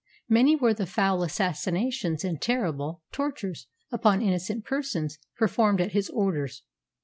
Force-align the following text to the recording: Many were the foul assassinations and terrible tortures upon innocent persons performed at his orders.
Many 0.27 0.55
were 0.55 0.73
the 0.73 0.87
foul 0.87 1.21
assassinations 1.21 2.23
and 2.23 2.41
terrible 2.41 3.03
tortures 3.11 3.67
upon 3.91 4.23
innocent 4.23 4.65
persons 4.65 5.19
performed 5.37 5.79
at 5.79 5.91
his 5.91 6.09
orders. 6.09 6.63